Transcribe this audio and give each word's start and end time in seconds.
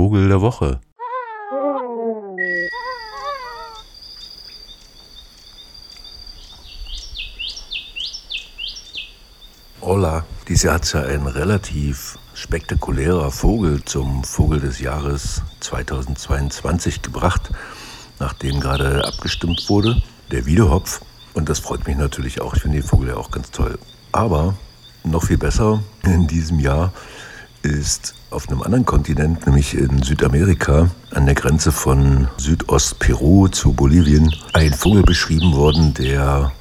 Vogel 0.00 0.28
der 0.28 0.40
Woche. 0.40 0.80
Hola, 9.82 10.24
dieses 10.48 10.62
Jahr 10.62 10.76
hat 10.76 10.84
es 10.84 10.92
ja 10.94 11.02
ein 11.02 11.26
relativ 11.26 12.16
spektakulärer 12.32 13.30
Vogel 13.30 13.84
zum 13.84 14.24
Vogel 14.24 14.60
des 14.60 14.80
Jahres 14.80 15.42
2022 15.60 17.02
gebracht, 17.02 17.50
nachdem 18.18 18.58
gerade 18.58 19.04
abgestimmt 19.06 19.66
wurde, 19.68 20.02
der 20.30 20.46
Wiedehopf. 20.46 21.02
Und 21.34 21.50
das 21.50 21.58
freut 21.58 21.86
mich 21.86 21.98
natürlich 21.98 22.40
auch. 22.40 22.54
Ich 22.54 22.62
finde 22.62 22.78
den 22.78 22.88
Vogel 22.88 23.08
ja 23.08 23.16
auch 23.18 23.30
ganz 23.30 23.50
toll. 23.50 23.78
Aber 24.12 24.54
noch 25.04 25.24
viel 25.24 25.36
besser 25.36 25.82
in 26.04 26.26
diesem 26.26 26.58
Jahr 26.58 26.90
ist 27.62 28.14
auf 28.30 28.48
einem 28.48 28.62
anderen 28.62 28.84
Kontinent, 28.84 29.46
nämlich 29.46 29.76
in 29.76 30.02
Südamerika, 30.02 30.90
an 31.12 31.26
der 31.26 31.34
Grenze 31.34 31.72
von 31.72 32.28
Südostperu 32.36 33.48
zu 33.48 33.72
Bolivien, 33.72 34.34
ein 34.52 34.72
Vogel 34.72 35.02
beschrieben 35.02 35.52
worden, 35.52 35.94
der, 35.94 36.52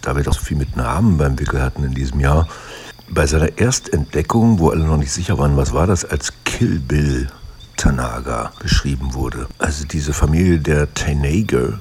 da 0.00 0.16
wir 0.16 0.22
doch 0.22 0.34
so 0.34 0.40
viel 0.40 0.56
mit 0.56 0.76
Namen 0.76 1.18
beim 1.18 1.38
Wickel 1.38 1.62
hatten 1.62 1.84
in 1.84 1.94
diesem 1.94 2.20
Jahr, 2.20 2.48
bei 3.08 3.26
seiner 3.26 3.58
Erstentdeckung, 3.58 4.58
wo 4.58 4.70
alle 4.70 4.84
noch 4.84 4.96
nicht 4.96 5.12
sicher 5.12 5.38
waren, 5.38 5.56
was 5.56 5.72
war 5.72 5.86
das, 5.86 6.04
als 6.04 6.32
Kill 6.44 6.78
Bill 6.78 7.28
Tanaga 7.76 8.52
beschrieben 8.60 9.14
wurde. 9.14 9.46
Also 9.58 9.84
diese 9.84 10.12
Familie 10.12 10.58
der 10.58 10.92
Tanager, 10.94 11.78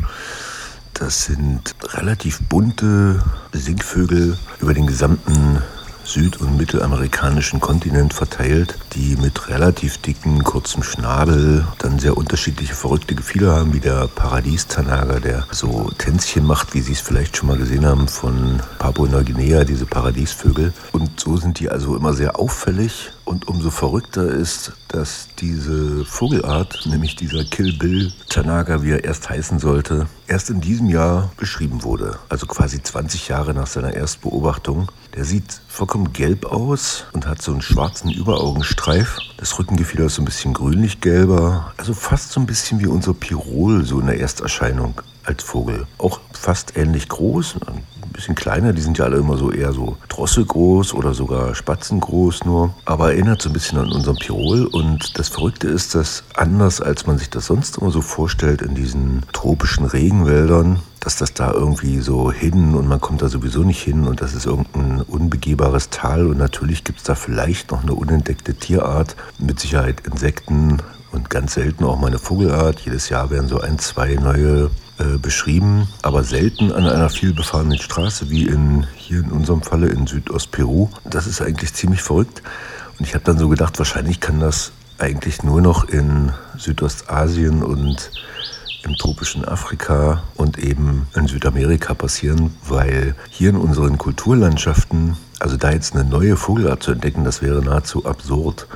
das 0.93 1.25
sind 1.25 1.75
relativ 1.93 2.39
bunte 2.49 3.23
Singvögel 3.53 4.37
über 4.59 4.73
den 4.73 4.87
gesamten 4.87 5.61
süd- 6.09 6.37
und 6.41 6.57
mittelamerikanischen 6.57 7.59
Kontinent 7.59 8.13
verteilt, 8.13 8.77
die 8.93 9.15
mit 9.15 9.49
relativ 9.49 9.97
dicken, 9.99 10.43
kurzem 10.43 10.83
Schnabel 10.83 11.67
dann 11.77 11.99
sehr 11.99 12.17
unterschiedliche 12.17 12.73
verrückte 12.73 13.15
Gefieder 13.15 13.55
haben, 13.55 13.73
wie 13.73 13.79
der 13.79 14.07
Paradiestanager, 14.07 15.19
der 15.19 15.45
so 15.51 15.91
Tänzchen 15.97 16.45
macht, 16.45 16.73
wie 16.73 16.81
Sie 16.81 16.93
es 16.93 17.01
vielleicht 17.01 17.37
schon 17.37 17.47
mal 17.47 17.57
gesehen 17.57 17.85
haben 17.85 18.07
von 18.07 18.61
Papua-Neuguinea, 18.79 19.63
diese 19.63 19.85
Paradiesvögel. 19.85 20.73
Und 20.91 21.19
so 21.19 21.37
sind 21.37 21.59
die 21.59 21.69
also 21.69 21.95
immer 21.95 22.13
sehr 22.13 22.39
auffällig 22.39 23.11
und 23.29 23.47
umso 23.47 23.69
verrückter 23.69 24.27
ist, 24.27 24.71
dass 24.87 25.27
diese 25.37 26.03
Vogelart, 26.03 26.87
nämlich 26.87 27.15
dieser 27.15 27.43
Kill 27.43 27.77
Bill 27.77 28.11
Tanaga, 28.27 28.81
wie 28.81 28.89
er 28.89 29.03
erst 29.03 29.29
heißen 29.29 29.59
sollte, 29.59 30.07
erst 30.25 30.49
in 30.49 30.61
diesem 30.61 30.89
Jahr 30.89 31.31
beschrieben 31.37 31.83
wurde. 31.83 32.17
Also 32.27 32.47
quasi 32.47 32.81
20 32.81 33.27
Jahre 33.27 33.53
nach 33.53 33.67
seiner 33.67 33.93
Erstbeobachtung. 33.93 34.91
Der 35.15 35.25
sieht 35.25 35.61
vollkommen 35.67 36.11
gelb 36.11 36.47
aus 36.47 37.05
und 37.13 37.27
hat 37.27 37.39
so 37.39 37.51
einen 37.51 37.61
schwarzen 37.61 38.09
Überaugenstreif. 38.09 39.19
Das 39.37 39.59
Rückengefieder 39.59 40.05
ist 40.05 40.15
so 40.15 40.23
ein 40.23 40.25
bisschen 40.25 40.55
grünlich-gelber. 40.55 41.71
Also 41.77 41.93
fast 41.93 42.31
so 42.31 42.39
ein 42.39 42.47
bisschen 42.47 42.79
wie 42.79 42.87
unser 42.87 43.13
Pirol, 43.13 43.85
so 43.85 43.99
in 43.99 44.07
der 44.07 44.19
Ersterscheinung 44.19 45.01
als 45.23 45.43
Vogel. 45.43 45.85
Auch 45.99 46.19
fast 46.33 46.75
ähnlich 46.77 47.07
groß, 47.07 47.57
bisschen 48.19 48.35
kleiner. 48.35 48.73
Die 48.73 48.81
sind 48.81 48.97
ja 48.97 49.05
alle 49.05 49.17
immer 49.17 49.37
so 49.37 49.49
eher 49.51 49.71
so 49.71 49.95
drosselgroß 50.09 50.93
oder 50.93 51.13
sogar 51.13 51.55
spatzengroß 51.55 52.43
nur. 52.43 52.73
Aber 52.83 53.13
erinnert 53.13 53.41
so 53.41 53.49
ein 53.49 53.53
bisschen 53.53 53.77
an 53.77 53.91
unseren 53.91 54.17
Pirol. 54.17 54.65
Und 54.65 55.17
das 55.17 55.29
Verrückte 55.29 55.69
ist, 55.69 55.95
dass 55.95 56.23
anders 56.35 56.81
als 56.81 57.07
man 57.07 57.17
sich 57.17 57.29
das 57.29 57.45
sonst 57.45 57.77
immer 57.77 57.91
so 57.91 58.01
vorstellt 58.01 58.61
in 58.61 58.75
diesen 58.75 59.23
tropischen 59.31 59.85
Regenwäldern, 59.85 60.79
dass 60.99 61.15
das 61.15 61.33
da 61.33 61.53
irgendwie 61.53 61.99
so 61.99 62.29
hin 62.29 62.75
und 62.75 62.87
man 62.89 62.99
kommt 62.99 63.21
da 63.21 63.29
sowieso 63.29 63.63
nicht 63.63 63.81
hin 63.81 64.05
und 64.05 64.21
das 64.21 64.33
ist 64.33 64.45
irgendein 64.45 65.01
unbegehbares 65.01 65.89
Tal 65.89 66.27
und 66.27 66.37
natürlich 66.37 66.83
gibt 66.83 66.99
es 66.99 67.05
da 67.05 67.15
vielleicht 67.15 67.71
noch 67.71 67.83
eine 67.83 67.93
unentdeckte 67.93 68.53
Tierart, 68.53 69.15
mit 69.37 69.61
Sicherheit 69.61 70.05
Insekten 70.05 70.81
und 71.11 71.29
ganz 71.29 71.53
selten 71.53 71.83
auch 71.83 71.99
mal 71.99 72.07
eine 72.07 72.19
Vogelart. 72.19 72.81
Jedes 72.81 73.09
Jahr 73.09 73.29
werden 73.29 73.47
so 73.47 73.59
ein, 73.59 73.79
zwei 73.79 74.15
neue 74.15 74.69
äh, 74.99 75.17
beschrieben, 75.17 75.87
aber 76.01 76.23
selten 76.23 76.71
an 76.71 76.85
einer 76.85 77.09
vielbefahrenen 77.09 77.77
Straße 77.77 78.29
wie 78.29 78.47
in, 78.47 78.85
hier 78.95 79.19
in 79.19 79.31
unserem 79.31 79.61
Falle 79.61 79.87
in 79.87 80.07
Südostperu. 80.07 80.89
Das 81.05 81.25
ist 81.25 81.41
eigentlich 81.41 81.73
ziemlich 81.73 82.01
verrückt. 82.01 82.41
Und 82.97 83.07
ich 83.07 83.13
habe 83.13 83.23
dann 83.23 83.37
so 83.37 83.49
gedacht, 83.49 83.77
wahrscheinlich 83.79 84.19
kann 84.19 84.39
das 84.39 84.71
eigentlich 84.97 85.43
nur 85.43 85.61
noch 85.61 85.85
in 85.87 86.33
Südostasien 86.57 87.63
und 87.63 88.11
im 88.83 88.95
tropischen 88.95 89.45
Afrika 89.45 90.23
und 90.35 90.57
eben 90.57 91.07
in 91.15 91.27
Südamerika 91.27 91.93
passieren, 91.93 92.53
weil 92.67 93.15
hier 93.29 93.49
in 93.49 93.55
unseren 93.55 93.97
Kulturlandschaften, 93.97 95.17
also 95.39 95.57
da 95.57 95.71
jetzt 95.71 95.95
eine 95.95 96.03
neue 96.03 96.35
Vogelart 96.37 96.83
zu 96.83 96.91
entdecken, 96.91 97.23
das 97.23 97.41
wäre 97.41 97.61
nahezu 97.63 98.05
absurd 98.05 98.67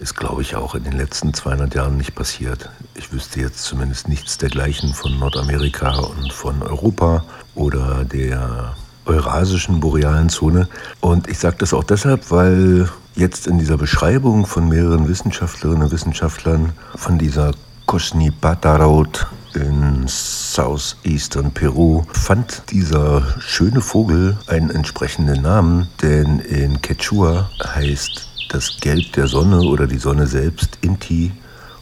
ist, 0.00 0.16
glaube 0.16 0.42
ich, 0.42 0.56
auch 0.56 0.74
in 0.74 0.84
den 0.84 0.96
letzten 0.96 1.34
200 1.34 1.74
Jahren 1.74 1.96
nicht 1.96 2.14
passiert. 2.14 2.70
Ich 2.94 3.12
wüsste 3.12 3.40
jetzt 3.40 3.62
zumindest 3.62 4.08
nichts 4.08 4.38
dergleichen 4.38 4.94
von 4.94 5.18
Nordamerika 5.18 5.98
und 5.98 6.32
von 6.32 6.62
Europa 6.62 7.24
oder 7.54 8.04
der 8.04 8.74
eurasischen 9.04 9.80
borealen 9.80 10.30
Zone. 10.30 10.68
Und 11.00 11.28
ich 11.28 11.38
sage 11.38 11.56
das 11.58 11.74
auch 11.74 11.84
deshalb, 11.84 12.30
weil 12.30 12.88
jetzt 13.14 13.46
in 13.46 13.58
dieser 13.58 13.76
Beschreibung 13.76 14.46
von 14.46 14.68
mehreren 14.68 15.08
Wissenschaftlerinnen 15.08 15.84
und 15.84 15.92
Wissenschaftlern 15.92 16.72
von 16.96 17.18
dieser 17.18 17.52
Kosni 17.86 18.30
Bataraut 18.30 19.26
in 19.54 20.04
Southeastern 20.06 21.50
Peru 21.50 22.04
fand 22.12 22.62
dieser 22.70 23.22
schöne 23.40 23.80
Vogel 23.80 24.38
einen 24.46 24.70
entsprechenden 24.70 25.42
Namen, 25.42 25.88
denn 26.00 26.38
in 26.38 26.80
Quechua 26.80 27.50
heißt 27.64 28.29
das 28.50 28.78
Gelb 28.80 29.12
der 29.12 29.28
Sonne 29.28 29.62
oder 29.62 29.86
die 29.86 29.98
Sonne 29.98 30.26
selbst, 30.26 30.78
Inti. 30.80 31.32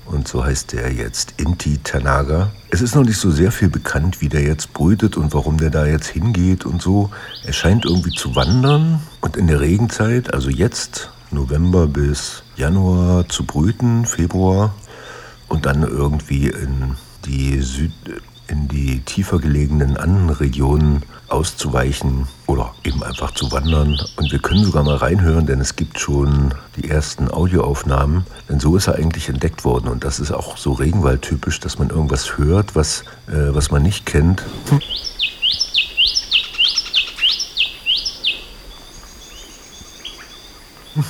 Und 0.04 0.28
so 0.28 0.44
heißt 0.44 0.72
der 0.72 0.92
jetzt 0.92 1.34
Inti 1.36 1.78
Tanaga. 1.78 2.50
Es 2.70 2.80
ist 2.80 2.94
noch 2.94 3.04
nicht 3.04 3.18
so 3.18 3.30
sehr 3.30 3.52
viel 3.52 3.68
bekannt, 3.68 4.20
wie 4.20 4.28
der 4.28 4.42
jetzt 4.42 4.72
brütet 4.72 5.16
und 5.16 5.34
warum 5.34 5.58
der 5.58 5.70
da 5.70 5.86
jetzt 5.86 6.08
hingeht 6.08 6.64
und 6.64 6.80
so. 6.80 7.10
Er 7.44 7.52
scheint 7.52 7.84
irgendwie 7.84 8.12
zu 8.12 8.34
wandern 8.34 9.00
und 9.20 9.36
in 9.36 9.46
der 9.46 9.60
Regenzeit, 9.60 10.32
also 10.32 10.48
jetzt 10.50 11.10
November 11.30 11.86
bis 11.86 12.42
Januar 12.56 13.28
zu 13.28 13.44
brüten, 13.44 14.06
Februar 14.06 14.74
und 15.48 15.66
dann 15.66 15.82
irgendwie 15.82 16.48
in 16.48 16.96
die 17.24 17.60
Süd 17.60 17.92
in 18.46 18.66
die 18.66 19.00
tiefer 19.00 19.38
gelegenen 19.38 19.98
anderen 19.98 20.30
Regionen 20.30 21.02
auszuweichen 21.28 22.28
eben 22.98 23.04
einfach 23.04 23.30
zu 23.32 23.50
wandern. 23.52 23.98
Und 24.16 24.32
wir 24.32 24.38
können 24.38 24.64
sogar 24.64 24.82
mal 24.82 24.96
reinhören, 24.96 25.46
denn 25.46 25.60
es 25.60 25.76
gibt 25.76 25.98
schon 25.98 26.54
die 26.76 26.88
ersten 26.88 27.30
Audioaufnahmen. 27.30 28.26
Denn 28.48 28.60
so 28.60 28.76
ist 28.76 28.88
er 28.88 28.96
eigentlich 28.96 29.28
entdeckt 29.28 29.64
worden. 29.64 29.88
Und 29.88 30.04
das 30.04 30.18
ist 30.18 30.32
auch 30.32 30.56
so 30.56 30.72
regenwaldtypisch, 30.72 31.60
dass 31.60 31.78
man 31.78 31.90
irgendwas 31.90 32.38
hört, 32.38 32.74
was, 32.74 33.04
äh, 33.28 33.54
was 33.54 33.70
man 33.70 33.82
nicht 33.82 34.06
kennt. 34.06 34.42
Hm. 34.70 34.80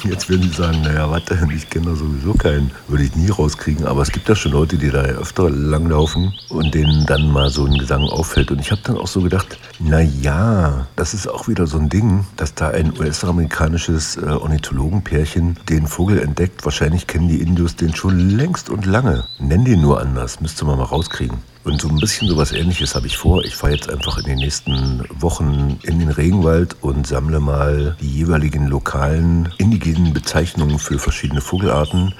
Jetzt 0.05 0.29
würden 0.29 0.43
Sie 0.43 0.55
sagen, 0.57 0.83
naja, 0.83 1.11
warte, 1.11 1.39
ich 1.55 1.71
kenne 1.71 1.87
da 1.87 1.95
sowieso 1.95 2.35
keinen, 2.35 2.71
würde 2.89 3.05
ich 3.05 3.17
nie 3.17 3.31
rauskriegen. 3.31 3.87
Aber 3.87 4.03
es 4.03 4.11
gibt 4.11 4.29
ja 4.29 4.35
schon 4.35 4.53
Leute, 4.53 4.77
die 4.77 4.91
da 4.91 5.03
öfter 5.03 5.49
langlaufen 5.51 6.35
und 6.49 6.75
denen 6.75 7.07
dann 7.07 7.31
mal 7.31 7.49
so 7.49 7.65
ein 7.65 7.79
Gesang 7.79 8.03
auffällt. 8.05 8.51
Und 8.51 8.61
ich 8.61 8.71
habe 8.71 8.83
dann 8.85 8.99
auch 8.99 9.07
so 9.07 9.23
gedacht, 9.23 9.59
naja, 9.79 10.87
das 10.97 11.15
ist 11.15 11.27
auch 11.27 11.49
wieder 11.49 11.67
so 11.67 11.79
ein 11.79 11.89
Ding, 11.89 12.27
dass 12.37 12.55
da 12.55 12.69
ein 12.69 12.93
US-amerikanisches 12.99 14.17
äh, 14.17 14.27
Ornithologenpärchen 14.27 15.59
den 15.69 15.87
Vogel 15.87 16.19
entdeckt. 16.19 16.65
Wahrscheinlich 16.65 17.07
kennen 17.07 17.29
die 17.29 17.41
Indios 17.41 17.77
den 17.77 17.95
schon 17.95 18.31
längst 18.31 18.69
und 18.69 18.85
lange. 18.85 19.25
Nennen 19.39 19.65
den 19.65 19.81
nur 19.81 20.01
anders, 20.01 20.41
müsste 20.41 20.65
man 20.65 20.79
mal 20.79 20.85
rauskriegen. 20.85 21.39
Und 21.65 21.81
so 21.81 21.89
ein 21.89 21.97
bisschen 21.97 22.29
sowas 22.29 22.53
ähnliches 22.53 22.95
habe 22.95 23.07
ich 23.07 23.17
vor. 23.17 23.45
Ich 23.45 23.55
fahre 23.55 23.75
jetzt 23.75 23.91
einfach 23.91 24.19
in 24.19 24.25
den 24.25 24.39
nächsten 24.39 25.05
Wochen 25.11 25.79
in 25.83 25.99
den 25.99 26.11
Regenwald 26.11 26.77
und 26.81 27.07
sammle 27.07 27.41
mal 27.41 27.97
die 28.01 28.11
jeweiligen 28.11 28.69
lokalen 28.69 29.53
indigenen 29.59 30.15
Bezeichnungen 30.15 30.79
für 30.79 30.99
verschiedene 30.99 31.41
Vogelarten, 31.41 32.15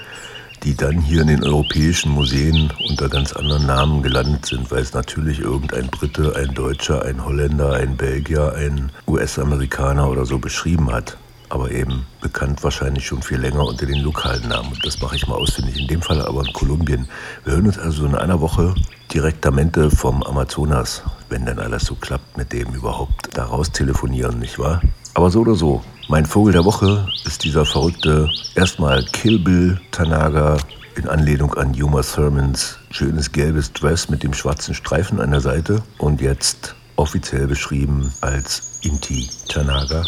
die 0.63 0.75
dann 0.75 0.99
hier 0.99 1.21
in 1.21 1.27
den 1.27 1.43
europäischen 1.43 2.11
Museen 2.11 2.71
unter 2.89 3.09
ganz 3.09 3.33
anderen 3.33 3.65
Namen 3.65 4.03
gelandet 4.03 4.45
sind, 4.45 4.69
weil 4.71 4.81
es 4.81 4.93
natürlich 4.93 5.39
irgendein 5.39 5.87
Brite, 5.87 6.35
ein 6.35 6.53
Deutscher, 6.53 7.03
ein 7.05 7.23
Holländer, 7.23 7.73
ein 7.73 7.95
Belgier, 7.95 8.53
ein 8.53 8.91
US-Amerikaner 9.07 10.09
oder 10.09 10.25
so 10.25 10.37
beschrieben 10.37 10.91
hat 10.91 11.17
aber 11.49 11.71
eben 11.71 12.05
bekannt 12.21 12.63
wahrscheinlich 12.63 13.05
schon 13.05 13.21
viel 13.21 13.39
länger 13.39 13.65
unter 13.65 13.85
den 13.85 13.99
lokalen 13.99 14.47
Namen. 14.47 14.71
Und 14.73 14.85
das 14.85 15.01
mache 15.01 15.15
ich 15.15 15.27
mal 15.27 15.35
ausfindig. 15.35 15.77
In 15.79 15.87
dem 15.87 16.01
Fall 16.01 16.21
aber 16.21 16.45
in 16.45 16.53
Kolumbien. 16.53 17.07
Wir 17.43 17.53
hören 17.53 17.67
uns 17.67 17.77
also 17.77 18.05
in 18.05 18.15
einer 18.15 18.39
Woche 18.41 18.75
direktamente 19.13 19.89
vom 19.89 20.23
Amazonas, 20.23 21.03
wenn 21.29 21.45
dann 21.45 21.59
alles 21.59 21.83
so 21.83 21.95
klappt 21.95 22.37
mit 22.37 22.53
dem 22.53 22.73
überhaupt 22.73 23.35
daraus 23.35 23.71
telefonieren, 23.71 24.39
nicht 24.39 24.59
wahr? 24.59 24.81
Aber 25.15 25.31
so 25.31 25.41
oder 25.41 25.55
so. 25.55 25.81
Mein 26.07 26.25
Vogel 26.25 26.53
der 26.53 26.65
Woche 26.65 27.07
ist 27.25 27.43
dieser 27.43 27.65
verrückte, 27.65 28.29
erstmal 28.55 29.03
Kill 29.05 29.39
Bill 29.39 29.79
Tanaga 29.91 30.57
in 30.95 31.07
Anlehnung 31.07 31.53
an 31.55 31.73
Yuma 31.73 32.01
Thurmans 32.01 32.77
schönes 32.91 33.31
gelbes 33.31 33.71
Dress 33.73 34.09
mit 34.09 34.23
dem 34.23 34.33
schwarzen 34.33 34.73
Streifen 34.73 35.19
an 35.19 35.31
der 35.31 35.41
Seite 35.41 35.81
und 35.97 36.21
jetzt 36.21 36.75
offiziell 36.95 37.47
beschrieben 37.47 38.11
als 38.21 38.79
Inti 38.81 39.29
Tanaga. 39.47 40.03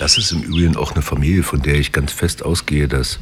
Das 0.00 0.16
ist 0.16 0.32
im 0.32 0.42
Übrigen 0.42 0.76
auch 0.76 0.92
eine 0.92 1.02
Familie, 1.02 1.42
von 1.42 1.60
der 1.60 1.74
ich 1.74 1.92
ganz 1.92 2.10
fest 2.10 2.42
ausgehe, 2.42 2.88
dass 2.88 3.18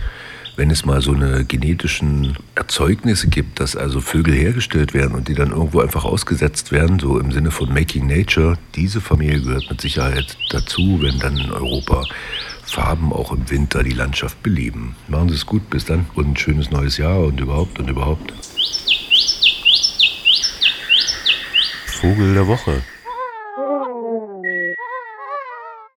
wenn 0.54 0.70
es 0.70 0.84
mal 0.84 1.02
so 1.02 1.12
eine 1.12 1.44
genetischen 1.44 2.38
Erzeugnisse 2.54 3.26
gibt, 3.26 3.58
dass 3.58 3.74
also 3.74 4.00
Vögel 4.00 4.32
hergestellt 4.32 4.94
werden 4.94 5.16
und 5.16 5.26
die 5.26 5.34
dann 5.34 5.50
irgendwo 5.50 5.80
einfach 5.80 6.04
ausgesetzt 6.04 6.70
werden, 6.70 7.00
so 7.00 7.18
im 7.18 7.32
Sinne 7.32 7.50
von 7.50 7.74
Making 7.74 8.06
Nature, 8.06 8.56
diese 8.76 9.00
Familie 9.00 9.40
gehört 9.40 9.68
mit 9.68 9.80
Sicherheit 9.80 10.38
dazu, 10.50 11.00
wenn 11.02 11.18
dann 11.18 11.36
in 11.36 11.50
Europa 11.50 12.04
Farben 12.62 13.12
auch 13.12 13.32
im 13.32 13.50
Winter 13.50 13.82
die 13.82 13.90
Landschaft 13.90 14.40
beleben. 14.44 14.94
Machen 15.08 15.30
Sie 15.30 15.34
es 15.34 15.46
gut, 15.46 15.68
bis 15.70 15.84
dann 15.84 16.06
und 16.14 16.28
ein 16.28 16.36
schönes 16.36 16.70
neues 16.70 16.96
Jahr 16.96 17.18
und 17.24 17.40
überhaupt 17.40 17.80
und 17.80 17.90
überhaupt. 17.90 18.32
Vogel 21.86 22.34
der 22.34 22.46
Woche. 22.46 22.82